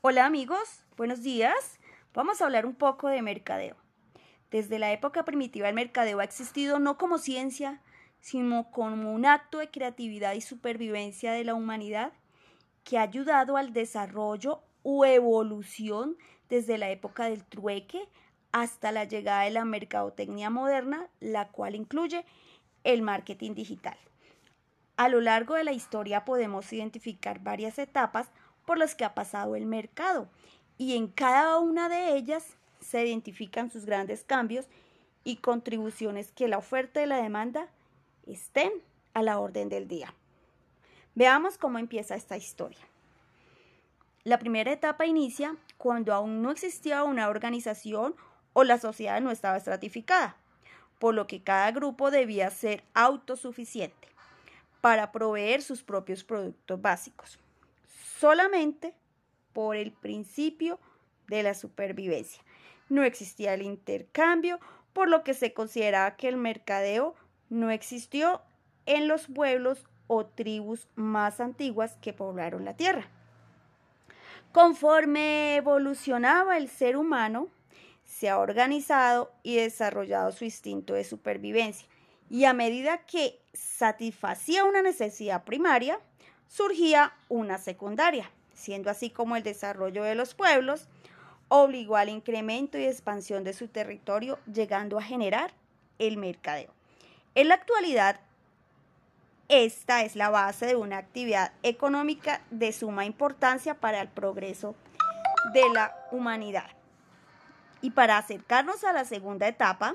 Hola 0.00 0.26
amigos, 0.26 0.84
buenos 0.96 1.24
días. 1.24 1.80
Vamos 2.14 2.40
a 2.40 2.44
hablar 2.44 2.66
un 2.66 2.76
poco 2.76 3.08
de 3.08 3.20
mercadeo. 3.20 3.74
Desde 4.48 4.78
la 4.78 4.92
época 4.92 5.24
primitiva 5.24 5.68
el 5.68 5.74
mercadeo 5.74 6.20
ha 6.20 6.24
existido 6.24 6.78
no 6.78 6.96
como 6.96 7.18
ciencia, 7.18 7.82
sino 8.20 8.70
como 8.70 9.12
un 9.12 9.26
acto 9.26 9.58
de 9.58 9.72
creatividad 9.72 10.34
y 10.34 10.40
supervivencia 10.40 11.32
de 11.32 11.42
la 11.42 11.54
humanidad 11.54 12.12
que 12.84 12.96
ha 12.96 13.02
ayudado 13.02 13.56
al 13.56 13.72
desarrollo 13.72 14.62
u 14.84 15.04
evolución 15.04 16.16
desde 16.48 16.78
la 16.78 16.90
época 16.90 17.24
del 17.24 17.44
trueque 17.44 18.08
hasta 18.52 18.92
la 18.92 19.02
llegada 19.02 19.42
de 19.42 19.50
la 19.50 19.64
mercadotecnia 19.64 20.48
moderna, 20.48 21.08
la 21.18 21.48
cual 21.48 21.74
incluye 21.74 22.24
el 22.84 23.02
marketing 23.02 23.54
digital. 23.54 23.98
A 24.96 25.08
lo 25.08 25.20
largo 25.20 25.54
de 25.54 25.64
la 25.64 25.72
historia 25.72 26.24
podemos 26.24 26.72
identificar 26.72 27.40
varias 27.40 27.80
etapas 27.80 28.30
por 28.68 28.76
las 28.76 28.94
que 28.94 29.06
ha 29.06 29.14
pasado 29.14 29.56
el 29.56 29.64
mercado 29.64 30.28
y 30.76 30.94
en 30.94 31.08
cada 31.08 31.58
una 31.58 31.88
de 31.88 32.18
ellas 32.18 32.44
se 32.80 33.02
identifican 33.02 33.70
sus 33.70 33.86
grandes 33.86 34.24
cambios 34.24 34.66
y 35.24 35.36
contribuciones 35.36 36.32
que 36.32 36.48
la 36.48 36.58
oferta 36.58 37.02
y 37.02 37.06
la 37.06 37.16
demanda 37.16 37.68
estén 38.26 38.70
a 39.14 39.22
la 39.22 39.38
orden 39.38 39.70
del 39.70 39.88
día. 39.88 40.12
Veamos 41.14 41.56
cómo 41.56 41.78
empieza 41.78 42.14
esta 42.14 42.36
historia. 42.36 42.76
La 44.24 44.38
primera 44.38 44.70
etapa 44.70 45.06
inicia 45.06 45.56
cuando 45.78 46.12
aún 46.12 46.42
no 46.42 46.50
existía 46.50 47.04
una 47.04 47.30
organización 47.30 48.14
o 48.52 48.64
la 48.64 48.76
sociedad 48.76 49.22
no 49.22 49.30
estaba 49.30 49.56
estratificada, 49.56 50.36
por 50.98 51.14
lo 51.14 51.26
que 51.26 51.42
cada 51.42 51.70
grupo 51.70 52.10
debía 52.10 52.50
ser 52.50 52.84
autosuficiente 52.92 54.08
para 54.82 55.10
proveer 55.10 55.62
sus 55.62 55.82
propios 55.82 56.22
productos 56.22 56.82
básicos, 56.82 57.38
solamente 58.18 58.94
por 59.52 59.76
el 59.76 59.92
principio 59.92 60.78
de 61.28 61.42
la 61.42 61.54
supervivencia. 61.54 62.42
No 62.88 63.02
existía 63.02 63.54
el 63.54 63.62
intercambio, 63.62 64.58
por 64.92 65.08
lo 65.08 65.22
que 65.22 65.34
se 65.34 65.52
consideraba 65.52 66.16
que 66.16 66.28
el 66.28 66.36
mercadeo 66.36 67.14
no 67.50 67.70
existió 67.70 68.42
en 68.86 69.08
los 69.08 69.26
pueblos 69.26 69.84
o 70.06 70.26
tribus 70.26 70.88
más 70.94 71.40
antiguas 71.40 71.96
que 72.00 72.12
poblaron 72.12 72.64
la 72.64 72.74
tierra. 72.74 73.08
Conforme 74.52 75.56
evolucionaba 75.56 76.56
el 76.56 76.68
ser 76.68 76.96
humano, 76.96 77.48
se 78.04 78.30
ha 78.30 78.38
organizado 78.38 79.30
y 79.42 79.56
desarrollado 79.56 80.32
su 80.32 80.44
instinto 80.44 80.94
de 80.94 81.04
supervivencia. 81.04 81.86
Y 82.30 82.44
a 82.44 82.54
medida 82.54 83.04
que 83.06 83.38
satisfacía 83.52 84.64
una 84.64 84.80
necesidad 84.80 85.44
primaria, 85.44 86.00
surgía 86.48 87.12
una 87.28 87.58
secundaria, 87.58 88.30
siendo 88.54 88.90
así 88.90 89.10
como 89.10 89.36
el 89.36 89.42
desarrollo 89.42 90.02
de 90.02 90.14
los 90.14 90.34
pueblos 90.34 90.88
obligó 91.48 91.96
al 91.96 92.08
incremento 92.08 92.78
y 92.78 92.84
expansión 92.84 93.44
de 93.44 93.54
su 93.54 93.68
territorio, 93.68 94.38
llegando 94.52 94.98
a 94.98 95.02
generar 95.02 95.52
el 95.98 96.16
mercadeo. 96.16 96.72
En 97.34 97.48
la 97.48 97.54
actualidad, 97.54 98.20
esta 99.48 100.02
es 100.02 100.14
la 100.14 100.28
base 100.28 100.66
de 100.66 100.76
una 100.76 100.98
actividad 100.98 101.52
económica 101.62 102.42
de 102.50 102.72
suma 102.72 103.06
importancia 103.06 103.74
para 103.74 104.00
el 104.00 104.08
progreso 104.08 104.74
de 105.54 105.62
la 105.72 105.96
humanidad. 106.10 106.70
Y 107.80 107.90
para 107.90 108.18
acercarnos 108.18 108.84
a 108.84 108.92
la 108.92 109.04
segunda 109.04 109.48
etapa, 109.48 109.94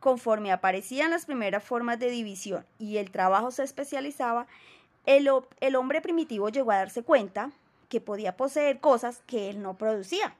conforme 0.00 0.50
aparecían 0.50 1.10
las 1.10 1.26
primeras 1.26 1.62
formas 1.62 1.98
de 2.00 2.10
división 2.10 2.66
y 2.78 2.96
el 2.96 3.12
trabajo 3.12 3.52
se 3.52 3.62
especializaba, 3.62 4.48
el, 5.06 5.76
hombre 5.76 6.00
primitivo 6.00 6.48
llegó 6.48 6.70
a 6.70 6.76
darse 6.76 7.02
cuenta 7.02 7.50
que 7.88 8.00
podía 8.00 8.36
poseer 8.36 8.80
cosas 8.80 9.22
que 9.26 9.50
él 9.50 9.62
no 9.62 9.76
producía, 9.76 10.34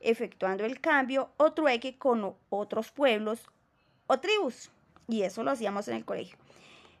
efectuando 0.00 0.64
el 0.64 0.80
cambio 0.80 1.30
o 1.36 1.52
trueque 1.52 1.96
con 1.96 2.34
otros 2.50 2.90
pueblos 2.90 3.46
o 4.06 4.18
tribus. 4.18 4.70
Y 5.08 5.22
eso 5.22 5.42
lo 5.44 5.52
hacíamos 5.52 5.86
en 5.88 5.96
el 5.96 6.04
colegio. 6.04 6.36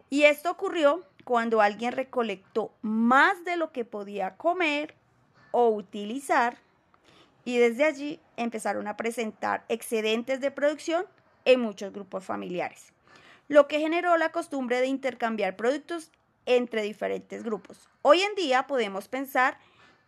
Y 0.08 0.22
esto 0.22 0.50
ocurrió 0.50 1.02
cuando 1.24 1.60
alguien 1.60 1.92
recolectó 1.92 2.72
más 2.82 3.44
de 3.44 3.56
lo 3.56 3.72
que 3.72 3.84
podía 3.84 4.36
comer 4.36 4.94
o 5.50 5.68
utilizar 5.70 6.58
y 7.44 7.58
desde 7.58 7.84
allí 7.84 8.20
empezaron 8.36 8.86
a 8.86 8.96
presentar 8.96 9.64
excedentes 9.68 10.40
de 10.40 10.50
producción 10.50 11.06
en 11.44 11.60
muchos 11.60 11.92
grupos 11.92 12.24
familiares, 12.24 12.92
lo 13.48 13.68
que 13.68 13.80
generó 13.80 14.16
la 14.16 14.32
costumbre 14.32 14.80
de 14.80 14.86
intercambiar 14.86 15.56
productos 15.56 16.10
entre 16.46 16.82
diferentes 16.82 17.42
grupos. 17.42 17.88
Hoy 18.02 18.22
en 18.22 18.34
día 18.34 18.66
podemos 18.66 19.08
pensar 19.08 19.58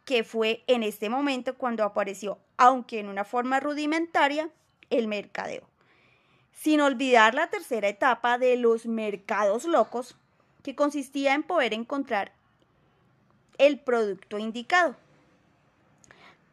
que 0.05 0.25
fue 0.25 0.65
en 0.67 0.83
este 0.83 1.11
momento 1.11 1.57
cuando 1.57 1.85
apareció, 1.85 2.39
aunque 2.57 3.01
en 3.01 3.09
una 3.09 3.25
forma 3.25 3.61
rudimentaria, 3.61 4.49
el 4.91 5.07
mercadeo 5.07 5.69
sin 6.59 6.81
olvidar 6.81 7.35
la 7.35 7.47
tercera 7.47 7.89
etapa 7.89 8.37
de 8.37 8.57
los 8.57 8.87
mercados 8.87 9.65
locos, 9.65 10.17
que 10.65 10.75
consistía 10.75 11.35
en 11.35 11.45
poder 11.45 11.73
encontrar 11.73 12.33
el 13.59 13.79
producto 13.79 14.39
indicado, 14.39 14.97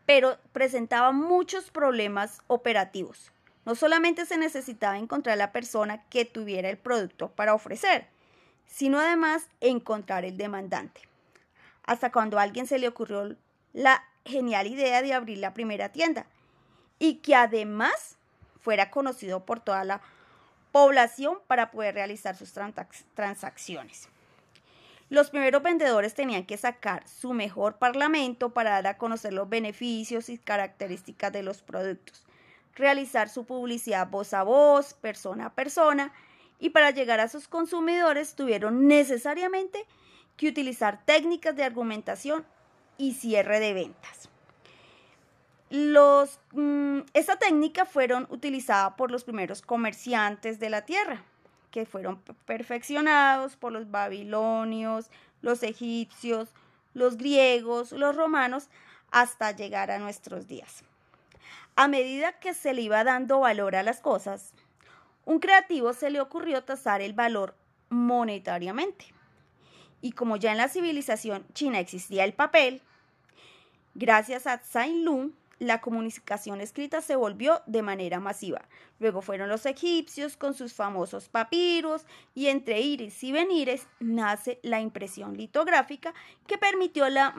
pero 0.05 0.37
presentaba 0.53 1.11
muchos 1.11 1.71
problemas 1.71 2.41
operativos. 2.45 3.31
No 3.65 3.73
solamente 3.73 4.27
se 4.27 4.37
necesitaba 4.37 4.99
encontrar 4.99 5.39
la 5.39 5.51
persona 5.51 6.03
que 6.09 6.23
tuviera 6.23 6.69
el 6.69 6.77
producto 6.77 7.29
para 7.31 7.55
ofrecer, 7.55 8.07
sino 8.67 8.99
además 8.99 9.47
encontrar 9.61 10.25
el 10.25 10.37
demandante. 10.37 11.01
Hasta 11.83 12.11
cuando 12.11 12.39
a 12.39 12.41
alguien 12.41 12.67
se 12.67 12.79
le 12.79 12.87
ocurrió 12.87 13.35
la 13.73 14.03
genial 14.25 14.67
idea 14.67 15.01
de 15.01 15.13
abrir 15.13 15.37
la 15.37 15.53
primera 15.53 15.89
tienda 15.89 16.25
y 16.99 17.15
que 17.15 17.35
además 17.35 18.17
fuera 18.61 18.89
conocido 18.89 19.45
por 19.45 19.59
toda 19.59 19.83
la 19.83 20.01
población 20.71 21.37
para 21.47 21.71
poder 21.71 21.95
realizar 21.95 22.35
sus 22.35 22.53
transacciones. 23.13 24.09
Los 25.09 25.29
primeros 25.29 25.61
vendedores 25.61 26.15
tenían 26.15 26.45
que 26.45 26.57
sacar 26.57 27.07
su 27.07 27.33
mejor 27.33 27.77
parlamento 27.77 28.49
para 28.49 28.71
dar 28.71 28.87
a 28.87 28.97
conocer 28.97 29.33
los 29.33 29.47
beneficios 29.47 30.29
y 30.29 30.39
características 30.39 31.31
de 31.31 31.43
los 31.43 31.61
productos, 31.61 32.25
realizar 32.73 33.29
su 33.29 33.45
publicidad 33.45 34.09
voz 34.09 34.33
a 34.33 34.41
voz, 34.41 34.95
persona 34.95 35.45
a 35.45 35.53
persona, 35.53 36.11
y 36.59 36.69
para 36.69 36.91
llegar 36.91 37.19
a 37.19 37.27
sus 37.27 37.47
consumidores 37.47 38.35
tuvieron 38.35 38.87
necesariamente 38.87 39.85
que 40.37 40.47
utilizar 40.47 41.03
técnicas 41.05 41.55
de 41.55 41.63
argumentación 41.63 42.45
y 42.97 43.13
cierre 43.13 43.59
de 43.59 43.73
ventas. 43.73 44.29
Los, 45.69 46.39
mm, 46.51 46.99
esta 47.13 47.37
técnica 47.37 47.85
fueron 47.85 48.27
utilizada 48.29 48.95
por 48.95 49.11
los 49.11 49.23
primeros 49.23 49.61
comerciantes 49.61 50.59
de 50.59 50.69
la 50.69 50.83
tierra, 50.83 51.23
que 51.71 51.85
fueron 51.85 52.21
perfeccionados 52.45 53.55
por 53.55 53.71
los 53.71 53.89
babilonios, 53.91 55.09
los 55.41 55.63
egipcios, 55.63 56.49
los 56.93 57.17
griegos, 57.17 57.91
los 57.91 58.15
romanos, 58.15 58.69
hasta 59.11 59.51
llegar 59.51 59.91
a 59.91 59.99
nuestros 59.99 60.47
días. 60.47 60.83
A 61.75 61.87
medida 61.87 62.39
que 62.39 62.53
se 62.53 62.73
le 62.73 62.81
iba 62.81 63.03
dando 63.03 63.41
valor 63.41 63.75
a 63.75 63.83
las 63.83 63.99
cosas, 63.99 64.53
un 65.25 65.39
creativo 65.39 65.93
se 65.93 66.09
le 66.09 66.21
ocurrió 66.21 66.63
tasar 66.63 67.01
el 67.01 67.13
valor 67.13 67.55
monetariamente. 67.89 69.05
Y 70.01 70.11
como 70.11 70.37
ya 70.37 70.51
en 70.51 70.57
la 70.57 70.69
civilización 70.69 71.45
china 71.53 71.79
existía 71.79 72.23
el 72.23 72.33
papel, 72.33 72.81
gracias 73.95 74.45
a 74.47 74.61
Saint 74.61 75.03
Lung, 75.03 75.31
la 75.57 75.79
comunicación 75.79 76.59
escrita 76.59 77.01
se 77.01 77.15
volvió 77.15 77.61
de 77.65 77.81
manera 77.81 78.19
masiva. 78.19 78.61
Luego 78.99 79.21
fueron 79.21 79.49
los 79.49 79.65
egipcios 79.65 80.35
con 80.35 80.53
sus 80.53 80.73
famosos 80.73 81.29
papiros 81.29 82.05
y 82.33 82.47
entre 82.47 82.81
iris 82.81 83.23
y 83.23 83.31
venires 83.31 83.87
nace 83.99 84.59
la 84.63 84.81
impresión 84.81 85.37
litográfica 85.37 86.13
que 86.45 86.57
permitió 86.57 87.09
la 87.09 87.33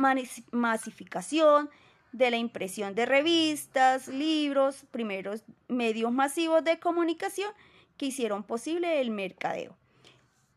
masificación 0.51 1.71
de 2.13 2.31
la 2.31 2.39
impresión 2.39 2.95
de 2.95 3.05
revistas, 3.05 4.09
libros, 4.09 4.85
primeros 4.91 5.43
medios 5.69 6.11
masivos 6.11 6.65
de 6.65 6.79
comunicación 6.79 7.53
que 7.97 8.07
hicieron 8.07 8.43
posible 8.43 9.01
el 9.01 9.11
mercadeo. 9.11 9.77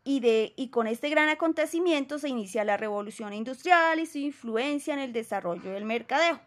Y, 0.04 0.22
de, 0.22 0.54
y 0.56 0.70
con 0.70 0.88
este 0.88 1.10
gran 1.10 1.30
acontecimiento 1.30 2.20
se 2.20 2.30
inicia 2.30 2.64
la 2.64 2.78
revolución 2.78 3.34
industrial 3.34 4.00
y 4.00 4.06
su 4.06 4.18
influencia 4.18 4.94
en 4.94 5.00
el 5.00 5.14
desarrollo 5.14 5.72
del 5.72 5.86
mercadeo 5.86 6.40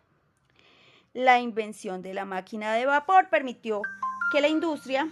la 1.12 1.40
invención 1.40 2.02
de 2.02 2.14
la 2.14 2.24
máquina 2.24 2.72
de 2.74 2.86
vapor 2.86 3.28
permitió 3.28 3.82
que 4.32 4.40
la 4.40 4.48
industria 4.48 5.10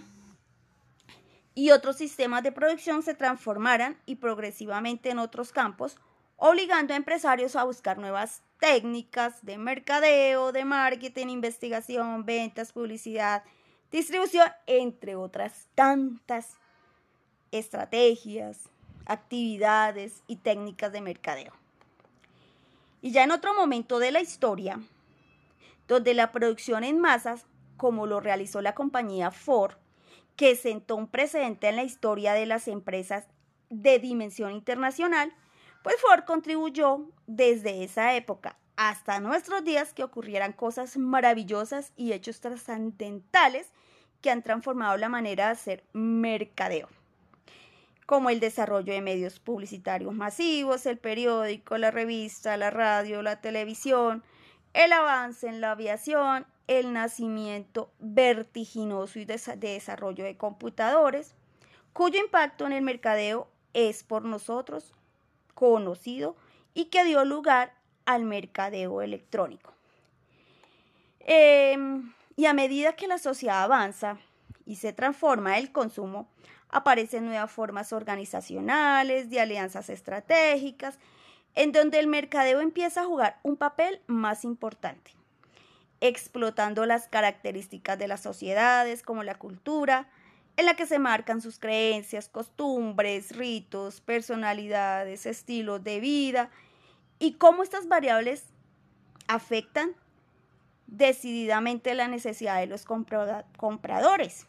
y 1.53 1.71
otros 1.71 1.97
sistemas 1.97 2.43
de 2.43 2.51
producción 2.51 3.03
se 3.03 3.13
transformaran 3.13 3.97
y 4.05 4.15
progresivamente 4.15 5.09
en 5.09 5.19
otros 5.19 5.51
campos, 5.51 5.97
obligando 6.37 6.93
a 6.93 6.97
empresarios 6.97 7.55
a 7.55 7.65
buscar 7.65 7.99
nuevas 7.99 8.41
técnicas 8.59 9.45
de 9.45 9.57
mercadeo, 9.57 10.51
de 10.51 10.65
marketing, 10.65 11.27
investigación, 11.27 12.25
ventas, 12.25 12.71
publicidad, 12.71 13.43
distribución, 13.91 14.47
entre 14.67 15.15
otras 15.15 15.67
tantas 15.75 16.57
estrategias, 17.51 18.57
actividades 19.05 20.23
y 20.27 20.37
técnicas 20.37 20.91
de 20.91 21.01
mercadeo. 21.01 21.53
Y 23.01 23.11
ya 23.11 23.23
en 23.23 23.31
otro 23.31 23.53
momento 23.53 23.99
de 23.99 24.11
la 24.11 24.21
historia, 24.21 24.79
donde 25.87 26.13
la 26.13 26.31
producción 26.31 26.83
en 26.83 26.99
masas, 26.99 27.45
como 27.77 28.05
lo 28.05 28.19
realizó 28.19 28.61
la 28.61 28.75
compañía 28.75 29.31
Ford, 29.31 29.75
que 30.35 30.55
sentó 30.55 30.95
un 30.95 31.07
precedente 31.07 31.67
en 31.67 31.75
la 31.75 31.83
historia 31.83 32.33
de 32.33 32.45
las 32.45 32.67
empresas 32.67 33.25
de 33.69 33.99
dimensión 33.99 34.51
internacional, 34.51 35.33
pues 35.83 35.95
Ford 35.99 36.23
contribuyó 36.25 37.07
desde 37.27 37.83
esa 37.83 38.15
época 38.15 38.57
hasta 38.75 39.19
nuestros 39.19 39.63
días 39.63 39.93
que 39.93 40.03
ocurrieran 40.03 40.53
cosas 40.53 40.97
maravillosas 40.97 41.91
y 41.95 42.13
hechos 42.13 42.39
trascendentales 42.39 43.71
que 44.21 44.31
han 44.31 44.43
transformado 44.43 44.97
la 44.97 45.09
manera 45.09 45.47
de 45.47 45.51
hacer 45.51 45.83
mercadeo, 45.93 46.87
como 48.05 48.29
el 48.29 48.39
desarrollo 48.39 48.93
de 48.93 49.01
medios 49.01 49.39
publicitarios 49.39 50.13
masivos, 50.13 50.85
el 50.85 50.97
periódico, 50.97 51.77
la 51.77 51.91
revista, 51.91 52.57
la 52.57 52.69
radio, 52.69 53.21
la 53.21 53.41
televisión, 53.41 54.23
el 54.73 54.93
avance 54.93 55.47
en 55.47 55.61
la 55.61 55.71
aviación, 55.71 56.45
el 56.67 56.93
nacimiento 56.93 57.91
vertiginoso 57.99 59.19
y 59.19 59.25
de 59.25 59.57
desarrollo 59.57 60.23
de 60.23 60.37
computadores, 60.37 61.35
cuyo 61.93 62.19
impacto 62.19 62.65
en 62.65 62.73
el 62.73 62.81
mercadeo 62.81 63.49
es 63.73 64.03
por 64.03 64.23
nosotros 64.23 64.93
conocido 65.53 66.35
y 66.73 66.85
que 66.85 67.03
dio 67.03 67.25
lugar 67.25 67.73
al 68.05 68.23
mercadeo 68.23 69.01
electrónico. 69.01 69.73
Em, 71.19 72.13
y 72.35 72.45
a 72.45 72.53
medida 72.53 72.93
que 72.93 73.07
la 73.07 73.17
sociedad 73.17 73.63
avanza 73.63 74.17
y 74.65 74.77
se 74.77 74.93
transforma 74.93 75.57
el 75.57 75.71
consumo, 75.71 76.29
aparecen 76.69 77.25
nuevas 77.25 77.51
formas 77.51 77.91
organizacionales, 77.93 79.29
de 79.29 79.41
alianzas 79.41 79.89
estratégicas, 79.89 80.97
en 81.55 81.71
donde 81.71 81.99
el 81.99 82.07
mercadeo 82.07 82.61
empieza 82.61 83.01
a 83.01 83.05
jugar 83.05 83.39
un 83.43 83.57
papel 83.57 84.01
más 84.07 84.45
importante, 84.45 85.11
explotando 85.99 86.85
las 86.85 87.07
características 87.07 87.99
de 87.99 88.07
las 88.07 88.21
sociedades 88.21 89.03
como 89.03 89.23
la 89.23 89.35
cultura, 89.35 90.09
en 90.57 90.65
la 90.65 90.75
que 90.75 90.85
se 90.85 90.99
marcan 90.99 91.41
sus 91.41 91.59
creencias, 91.59 92.29
costumbres, 92.29 93.35
ritos, 93.35 94.01
personalidades, 94.01 95.25
estilos 95.25 95.83
de 95.83 95.99
vida 95.99 96.49
y 97.19 97.33
cómo 97.33 97.63
estas 97.63 97.87
variables 97.87 98.45
afectan 99.27 99.95
decididamente 100.91 101.95
la 101.95 102.07
necesidad 102.07 102.59
de 102.59 102.67
los 102.67 102.85
compradores. 102.85 104.45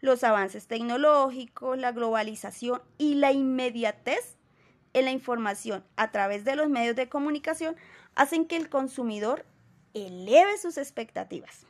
Los 0.00 0.22
avances 0.22 0.68
tecnológicos, 0.68 1.78
la 1.78 1.90
globalización 1.90 2.82
y 2.98 3.14
la 3.14 3.32
inmediatez 3.32 4.36
en 4.92 5.06
la 5.06 5.10
información 5.10 5.84
a 5.96 6.12
través 6.12 6.44
de 6.44 6.54
los 6.54 6.68
medios 6.68 6.94
de 6.94 7.08
comunicación 7.08 7.74
hacen 8.14 8.46
que 8.46 8.56
el 8.56 8.68
consumidor 8.68 9.44
eleve 9.94 10.58
sus 10.58 10.76
expectativas. 10.76 11.66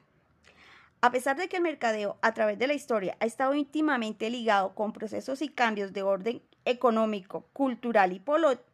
A 1.00 1.12
pesar 1.12 1.36
de 1.36 1.48
que 1.48 1.56
el 1.56 1.62
mercadeo 1.62 2.18
a 2.22 2.34
través 2.34 2.58
de 2.58 2.66
la 2.66 2.74
historia 2.74 3.16
ha 3.20 3.26
estado 3.26 3.54
íntimamente 3.54 4.28
ligado 4.30 4.74
con 4.74 4.92
procesos 4.92 5.42
y 5.42 5.48
cambios 5.48 5.92
de 5.92 6.02
orden 6.02 6.42
económico, 6.64 7.46
cultural 7.52 8.12
y 8.12 8.20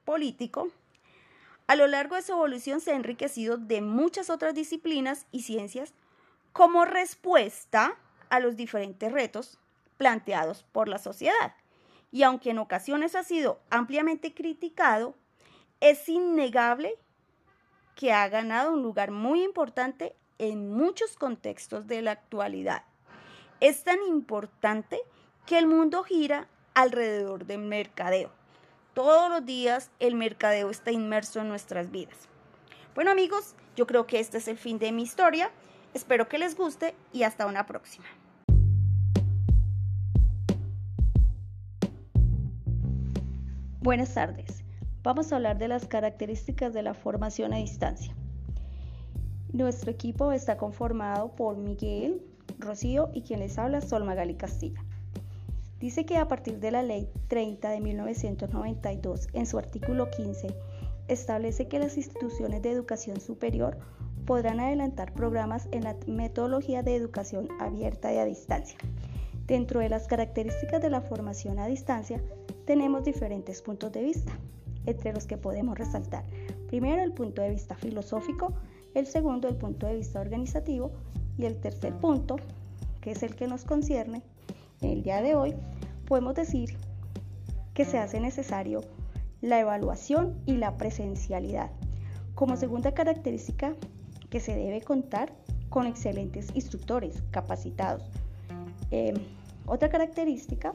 político, 0.04 0.68
a 1.66 1.76
lo 1.76 1.86
largo 1.86 2.16
de 2.16 2.22
su 2.22 2.32
evolución 2.32 2.80
se 2.80 2.92
ha 2.92 2.96
enriquecido 2.96 3.56
de 3.56 3.80
muchas 3.80 4.30
otras 4.30 4.54
disciplinas 4.54 5.26
y 5.30 5.42
ciencias 5.42 5.94
como 6.52 6.84
respuesta 6.84 7.96
a 8.28 8.40
los 8.40 8.56
diferentes 8.56 9.10
retos 9.10 9.58
planteados 9.96 10.64
por 10.72 10.88
la 10.88 10.98
sociedad. 10.98 11.54
Y 12.10 12.24
aunque 12.24 12.50
en 12.50 12.58
ocasiones 12.58 13.14
ha 13.14 13.22
sido 13.22 13.60
ampliamente 13.70 14.34
criticado, 14.34 15.14
es 15.80 16.08
innegable 16.08 16.98
que 17.94 18.12
ha 18.12 18.28
ganado 18.28 18.72
un 18.72 18.82
lugar 18.82 19.10
muy 19.10 19.42
importante 19.42 20.14
en 20.38 20.70
muchos 20.70 21.16
contextos 21.16 21.86
de 21.86 22.02
la 22.02 22.12
actualidad. 22.12 22.84
Es 23.60 23.84
tan 23.84 24.02
importante 24.02 25.00
que 25.46 25.58
el 25.58 25.66
mundo 25.66 26.02
gira 26.02 26.48
alrededor 26.74 27.46
del 27.46 27.60
mercadeo. 27.60 28.30
Todos 28.94 29.30
los 29.30 29.46
días 29.46 29.90
el 30.00 30.16
mercadeo 30.16 30.68
está 30.68 30.90
inmerso 30.90 31.40
en 31.40 31.48
nuestras 31.48 31.90
vidas. 31.90 32.28
Bueno 32.94 33.10
amigos, 33.10 33.54
yo 33.74 33.86
creo 33.86 34.06
que 34.06 34.20
este 34.20 34.36
es 34.36 34.48
el 34.48 34.58
fin 34.58 34.78
de 34.78 34.92
mi 34.92 35.02
historia. 35.02 35.50
Espero 35.94 36.28
que 36.28 36.36
les 36.36 36.54
guste 36.54 36.94
y 37.10 37.22
hasta 37.22 37.46
una 37.46 37.64
próxima. 37.64 38.04
Buenas 43.80 44.12
tardes. 44.12 44.62
Vamos 45.02 45.32
a 45.32 45.36
hablar 45.36 45.56
de 45.56 45.68
las 45.68 45.86
características 45.86 46.74
de 46.74 46.82
la 46.82 46.92
formación 46.92 47.54
a 47.54 47.56
distancia. 47.56 48.14
Nuestro 49.54 49.90
equipo 49.90 50.32
está 50.32 50.58
conformado 50.58 51.34
por 51.34 51.56
Miguel, 51.56 52.20
Rocío 52.58 53.10
y 53.14 53.22
quien 53.22 53.40
les 53.40 53.58
habla, 53.58 53.80
Sol 53.80 54.04
Magali 54.04 54.34
Castilla. 54.34 54.84
Dice 55.82 56.06
que 56.06 56.16
a 56.16 56.28
partir 56.28 56.60
de 56.60 56.70
la 56.70 56.84
Ley 56.84 57.08
30 57.26 57.68
de 57.68 57.80
1992, 57.80 59.26
en 59.32 59.46
su 59.46 59.58
artículo 59.58 60.12
15, 60.12 60.54
establece 61.08 61.66
que 61.66 61.80
las 61.80 61.96
instituciones 61.96 62.62
de 62.62 62.70
educación 62.70 63.20
superior 63.20 63.76
podrán 64.24 64.60
adelantar 64.60 65.12
programas 65.12 65.66
en 65.72 65.82
la 65.82 65.96
metodología 66.06 66.84
de 66.84 66.94
educación 66.94 67.48
abierta 67.58 68.14
y 68.14 68.18
a 68.18 68.24
distancia. 68.24 68.78
Dentro 69.48 69.80
de 69.80 69.88
las 69.88 70.06
características 70.06 70.80
de 70.80 70.88
la 70.88 71.00
formación 71.00 71.58
a 71.58 71.66
distancia, 71.66 72.22
tenemos 72.64 73.02
diferentes 73.02 73.60
puntos 73.60 73.90
de 73.90 74.04
vista, 74.04 74.38
entre 74.86 75.12
los 75.12 75.26
que 75.26 75.36
podemos 75.36 75.76
resaltar 75.76 76.22
primero 76.68 77.02
el 77.02 77.12
punto 77.12 77.42
de 77.42 77.50
vista 77.50 77.74
filosófico, 77.74 78.54
el 78.94 79.08
segundo 79.08 79.48
el 79.48 79.56
punto 79.56 79.88
de 79.88 79.96
vista 79.96 80.20
organizativo 80.20 80.92
y 81.36 81.44
el 81.44 81.60
tercer 81.60 81.92
punto, 81.98 82.36
que 83.00 83.10
es 83.10 83.24
el 83.24 83.34
que 83.34 83.48
nos 83.48 83.64
concierne 83.64 84.22
el 84.90 85.02
día 85.02 85.22
de 85.22 85.34
hoy, 85.34 85.54
podemos 86.06 86.34
decir 86.34 86.76
que 87.74 87.84
se 87.84 87.98
hace 87.98 88.20
necesario 88.20 88.82
la 89.40 89.60
evaluación 89.60 90.40
y 90.46 90.56
la 90.56 90.76
presencialidad. 90.76 91.70
Como 92.34 92.56
segunda 92.56 92.92
característica, 92.92 93.74
que 94.30 94.40
se 94.40 94.56
debe 94.56 94.80
contar 94.80 95.32
con 95.68 95.86
excelentes 95.86 96.48
instructores 96.54 97.22
capacitados. 97.30 98.02
Em, 98.90 99.14
otra 99.66 99.88
característica 99.88 100.74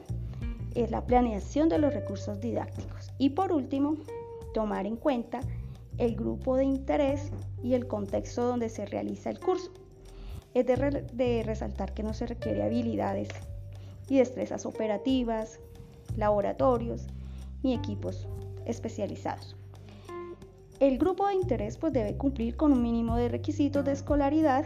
es 0.74 0.90
la 0.90 1.04
planeación 1.04 1.68
de 1.68 1.78
los 1.78 1.92
recursos 1.92 2.40
didácticos. 2.40 3.12
Y 3.18 3.30
por 3.30 3.52
último, 3.52 3.96
tomar 4.54 4.86
en 4.86 4.96
cuenta 4.96 5.40
el 5.98 6.14
grupo 6.14 6.56
de 6.56 6.64
interés 6.64 7.30
y 7.62 7.74
el 7.74 7.86
contexto 7.86 8.46
donde 8.46 8.68
se 8.68 8.86
realiza 8.86 9.30
el 9.30 9.40
curso. 9.40 9.72
Es 10.54 10.66
de, 10.66 11.42
resaltar 11.44 11.94
que 11.94 12.02
no 12.02 12.14
se 12.14 12.26
requiere 12.26 12.62
habilidades 12.62 13.28
y 14.08 14.18
destrezas 14.18 14.66
operativas, 14.66 15.60
laboratorios 16.16 17.06
ni 17.62 17.74
equipos 17.74 18.28
especializados. 18.66 19.56
El 20.80 20.98
grupo 20.98 21.26
de 21.26 21.34
interés 21.34 21.76
pues 21.76 21.92
debe 21.92 22.16
cumplir 22.16 22.56
con 22.56 22.72
un 22.72 22.82
mínimo 22.82 23.16
de 23.16 23.28
requisitos 23.28 23.84
de 23.84 23.92
escolaridad. 23.92 24.64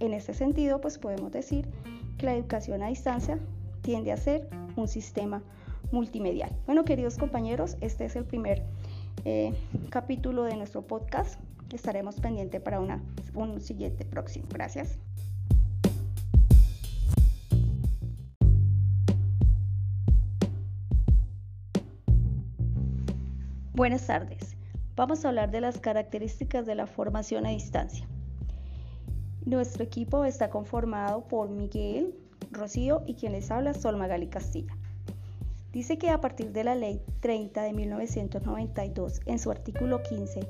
En 0.00 0.12
este 0.12 0.34
sentido 0.34 0.80
pues 0.80 0.98
podemos 0.98 1.30
decir 1.30 1.68
que 2.18 2.26
la 2.26 2.34
educación 2.34 2.82
a 2.82 2.88
distancia 2.88 3.38
tiende 3.82 4.12
a 4.12 4.16
ser 4.16 4.48
un 4.76 4.88
sistema 4.88 5.42
multimedial. 5.92 6.50
Bueno 6.66 6.84
queridos 6.84 7.18
compañeros, 7.18 7.76
este 7.80 8.04
es 8.04 8.16
el 8.16 8.24
primer 8.24 8.64
eh, 9.24 9.54
capítulo 9.90 10.42
de 10.42 10.56
nuestro 10.56 10.82
podcast. 10.82 11.38
Estaremos 11.72 12.16
pendientes 12.20 12.60
para 12.60 12.80
una, 12.80 13.02
un 13.34 13.60
siguiente 13.60 14.04
próximo. 14.04 14.46
Gracias. 14.50 14.98
Buenas 23.74 24.06
tardes. 24.06 24.56
Vamos 24.96 25.24
a 25.24 25.28
hablar 25.28 25.50
de 25.50 25.60
las 25.60 25.78
características 25.78 26.64
de 26.64 26.74
la 26.74 26.86
formación 26.86 27.44
a 27.44 27.50
distancia. 27.50 28.06
Nuestro 29.44 29.84
equipo 29.84 30.24
está 30.24 30.48
conformado 30.48 31.26
por 31.28 31.50
Miguel, 31.50 32.14
Rocío 32.50 33.02
y 33.06 33.14
quien 33.14 33.32
les 33.32 33.50
habla, 33.50 33.74
Sol 33.74 33.96
Magali 33.96 34.28
Castilla 34.28 34.74
dice 35.74 35.98
que 35.98 36.08
a 36.08 36.20
partir 36.20 36.52
de 36.52 36.62
la 36.62 36.76
Ley 36.76 37.02
30 37.18 37.62
de 37.62 37.72
1992, 37.72 39.20
en 39.26 39.40
su 39.40 39.50
artículo 39.50 40.04
15, 40.04 40.48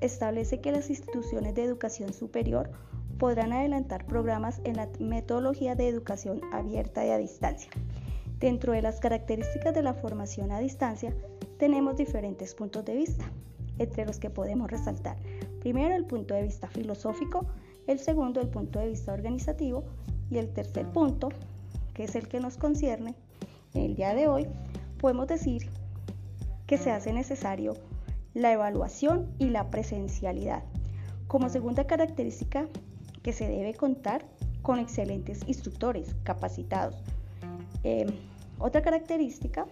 establece 0.00 0.60
que 0.60 0.72
las 0.72 0.90
instituciones 0.90 1.54
de 1.54 1.62
educación 1.62 2.12
superior 2.12 2.72
podrán 3.16 3.52
adelantar 3.52 4.04
programas 4.04 4.60
en 4.64 4.76
la 4.76 4.88
metodología 4.98 5.76
de 5.76 5.86
educación 5.86 6.40
abierta 6.52 7.06
y 7.06 7.10
a 7.10 7.18
distancia. 7.18 7.70
Dentro 8.40 8.72
de 8.72 8.82
las 8.82 8.98
características 8.98 9.72
de 9.74 9.82
la 9.82 9.94
formación 9.94 10.50
a 10.50 10.58
distancia, 10.58 11.14
tenemos 11.58 11.96
diferentes 11.96 12.54
puntos 12.54 12.84
de 12.84 12.94
vista, 12.94 13.30
entre 13.78 14.06
los 14.06 14.18
que 14.18 14.30
podemos 14.30 14.70
resaltar 14.70 15.16
primero 15.64 15.94
el 15.94 16.04
punto 16.04 16.34
de 16.34 16.42
vista 16.42 16.68
filosófico, 16.68 17.46
el 17.86 17.98
segundo 17.98 18.42
el 18.42 18.48
punto 18.48 18.80
de 18.80 18.90
vista 18.90 19.14
organizativo 19.14 19.82
y 20.30 20.36
el 20.36 20.52
tercer 20.52 20.86
punto, 20.92 21.30
que 21.94 22.04
es 22.04 22.14
el 22.16 22.28
que 22.28 22.38
nos 22.38 22.58
concierne, 22.58 23.14
el 23.72 23.94
día 23.94 24.14
de 24.14 24.28
hoy, 24.28 24.46
podemos 25.00 25.26
decir 25.26 25.70
que 26.66 26.76
se 26.76 26.90
hace 26.90 27.14
necesario 27.14 27.72
la 28.34 28.52
evaluación 28.52 29.26
y 29.38 29.48
la 29.48 29.70
presencialidad. 29.70 30.64
Como 31.28 31.48
segunda 31.48 31.86
característica 31.86 32.68
que 33.22 33.32
se 33.32 33.48
debe 33.48 33.72
contar 33.72 34.26
con 34.60 34.78
excelentes 34.78 35.40
instructores 35.46 36.14
capacitados. 36.24 37.02
Em, 37.84 38.08
otra 38.58 38.82
característica 38.82 39.66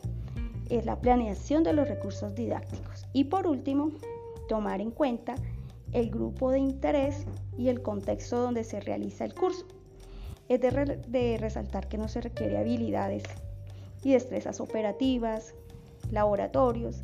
es 0.69 0.87
la 0.87 1.01
planeación 1.01 1.63
de 1.63 1.73
los 1.73 1.89
recursos 1.89 2.35
didácticos. 2.35 3.07
Y 3.13 3.25
por 3.25 3.47
último, 3.47 3.91
tomar 4.49 4.81
en 4.81 4.91
cuenta 4.91 5.35
el 5.93 6.11
grupo 6.11 6.51
de 6.51 6.59
interés 6.59 7.27
y 7.59 7.69
el 7.69 7.83
contexto 7.83 8.41
donde 8.41 8.65
se 8.65 8.81
realiza 8.81 9.25
el 9.25 9.35
curso. 9.35 9.67
Es 10.49 10.61
de, 10.61 11.39
resaltar 11.39 11.89
que 11.89 11.99
no 11.99 12.09
se 12.09 12.21
requiere 12.21 12.59
habilidades 12.59 13.23
y 14.03 14.13
destrezas 14.13 14.61
operativas, 14.61 15.55
laboratorios 16.11 17.03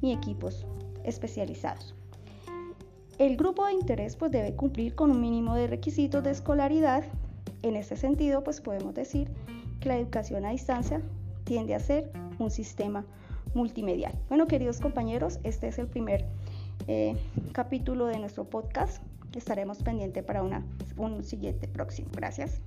ni 0.00 0.12
equipos 0.12 0.66
especializados. 1.04 1.94
El 3.18 3.36
grupo 3.36 3.66
de 3.66 3.72
interés 3.72 4.16
pues 4.16 4.30
debe 4.30 4.54
cumplir 4.54 4.94
con 4.94 5.10
un 5.10 5.20
mínimo 5.20 5.54
de 5.54 5.66
requisitos 5.66 6.22
de 6.22 6.30
escolaridad. 6.30 7.04
En 7.62 7.76
este 7.76 7.96
sentido 7.96 8.44
pues 8.44 8.60
podemos 8.60 8.94
decir 8.94 9.30
que 9.80 9.88
la 9.88 9.96
educación 9.96 10.44
a 10.44 10.50
distancia 10.50 11.00
tiende 11.44 11.74
a 11.74 11.80
ser 11.80 12.10
un 12.38 12.50
sistema 12.50 13.04
multimedial. 13.54 14.18
Bueno 14.28 14.46
queridos 14.46 14.80
compañeros, 14.80 15.38
este 15.44 15.68
es 15.68 15.78
el 15.78 15.86
primer 15.86 16.26
eh, 16.88 17.16
capítulo 17.52 18.06
de 18.06 18.18
nuestro 18.18 18.44
podcast. 18.44 19.02
Estaremos 19.34 19.82
pendientes 19.82 20.24
para 20.24 20.42
una, 20.42 20.64
un 20.96 21.22
siguiente 21.22 21.68
próximo. 21.68 22.08
Gracias. 22.12 22.62